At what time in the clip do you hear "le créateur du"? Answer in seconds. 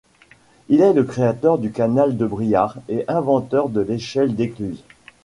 0.93-1.71